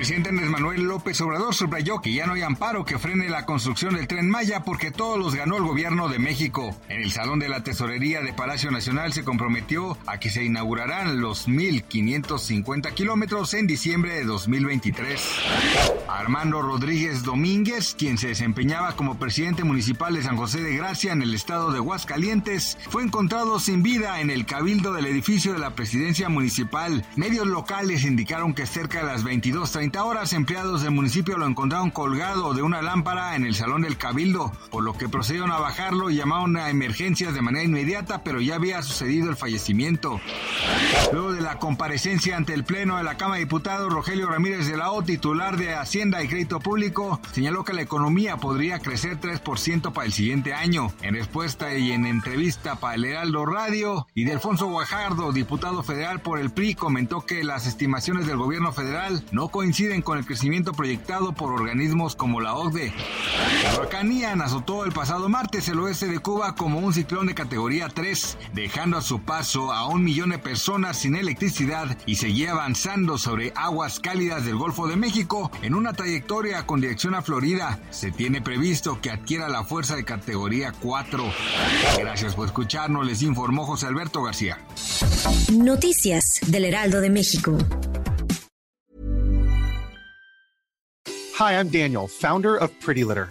[0.00, 3.96] Presidente Andrés Manuel López Obrador subrayó que ya no hay amparo que frene la construcción
[3.96, 6.74] del tren Maya porque todos los ganó el gobierno de México.
[6.88, 11.20] En el Salón de la Tesorería de Palacio Nacional se comprometió a que se inaugurarán
[11.20, 15.20] los 1.550 kilómetros en diciembre de 2023.
[16.08, 21.20] Armando Rodríguez Domínguez, quien se desempeñaba como presidente municipal de San José de Gracia en
[21.20, 25.74] el estado de Aguascalientes, fue encontrado sin vida en el cabildo del edificio de la
[25.74, 27.04] presidencia municipal.
[27.16, 32.54] Medios locales indicaron que cerca de las 22.30 horas empleados del municipio lo encontraron colgado
[32.54, 36.16] de una lámpara en el salón del cabildo, por lo que procedieron a bajarlo y
[36.16, 40.20] llamaron a emergencias de manera inmediata, pero ya había sucedido el fallecimiento.
[41.12, 44.76] Luego de la comparecencia ante el Pleno de la Cámara de Diputados, Rogelio Ramírez de
[44.76, 49.92] la O, titular de Hacienda y Crédito Público, señaló que la economía podría crecer 3%
[49.92, 50.92] para el siguiente año.
[51.02, 56.20] En respuesta y en entrevista para el Heraldo Radio, y de Alfonso Guajardo, diputado federal
[56.20, 60.72] por el PRI, comentó que las estimaciones del gobierno federal no coinciden con el crecimiento
[60.72, 62.92] proyectado por organismos como la OCDE.
[64.20, 68.38] La azotó el pasado martes el oeste de Cuba como un ciclón de categoría 3,
[68.52, 73.52] dejando a su paso a un millón de personas sin electricidad y seguía avanzando sobre
[73.54, 77.78] aguas cálidas del Golfo de México en una trayectoria con dirección a Florida.
[77.90, 81.24] Se tiene previsto que adquiera la fuerza de categoría 4.
[81.98, 84.58] Gracias por escucharnos, les informó José Alberto García.
[85.52, 87.56] Noticias del Heraldo de México.
[91.38, 93.30] Hi, I'm Daniel, founder of Pretty Litter.